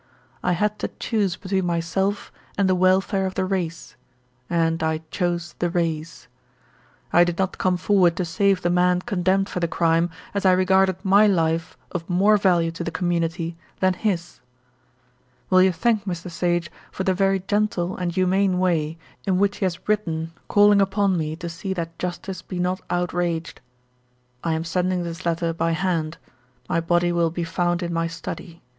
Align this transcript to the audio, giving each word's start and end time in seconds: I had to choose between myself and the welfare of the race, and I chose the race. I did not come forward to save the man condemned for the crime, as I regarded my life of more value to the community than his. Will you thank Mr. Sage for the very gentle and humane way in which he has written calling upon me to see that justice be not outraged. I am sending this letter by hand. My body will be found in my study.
I 0.41 0.53
had 0.53 0.79
to 0.79 0.87
choose 0.99 1.35
between 1.35 1.67
myself 1.67 2.31
and 2.57 2.67
the 2.67 2.73
welfare 2.73 3.27
of 3.27 3.35
the 3.35 3.45
race, 3.45 3.95
and 4.49 4.81
I 4.81 5.01
chose 5.11 5.53
the 5.59 5.69
race. 5.69 6.27
I 7.13 7.23
did 7.23 7.37
not 7.37 7.59
come 7.59 7.77
forward 7.77 8.15
to 8.15 8.25
save 8.25 8.63
the 8.63 8.71
man 8.71 9.01
condemned 9.01 9.47
for 9.47 9.59
the 9.59 9.67
crime, 9.67 10.09
as 10.33 10.43
I 10.43 10.53
regarded 10.53 11.05
my 11.05 11.27
life 11.27 11.77
of 11.91 12.09
more 12.09 12.35
value 12.37 12.71
to 12.71 12.83
the 12.83 12.89
community 12.89 13.55
than 13.79 13.93
his. 13.93 14.39
Will 15.51 15.61
you 15.61 15.71
thank 15.71 16.05
Mr. 16.05 16.31
Sage 16.31 16.71
for 16.91 17.03
the 17.03 17.13
very 17.13 17.39
gentle 17.39 17.95
and 17.95 18.11
humane 18.11 18.57
way 18.57 18.97
in 19.27 19.37
which 19.37 19.57
he 19.57 19.65
has 19.65 19.87
written 19.87 20.33
calling 20.47 20.81
upon 20.81 21.15
me 21.15 21.35
to 21.35 21.47
see 21.47 21.73
that 21.73 21.99
justice 21.99 22.41
be 22.41 22.57
not 22.57 22.81
outraged. 22.89 23.61
I 24.43 24.53
am 24.53 24.63
sending 24.63 25.03
this 25.03 25.27
letter 25.27 25.53
by 25.53 25.73
hand. 25.73 26.17
My 26.67 26.79
body 26.81 27.11
will 27.11 27.29
be 27.29 27.43
found 27.43 27.83
in 27.83 27.93
my 27.93 28.07
study. 28.07 28.63